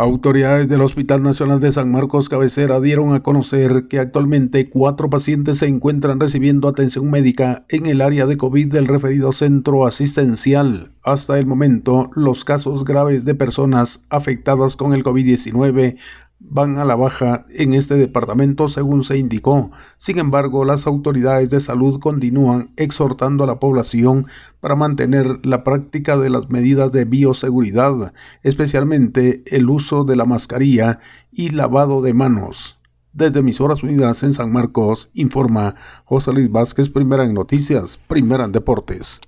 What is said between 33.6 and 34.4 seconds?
Unidas en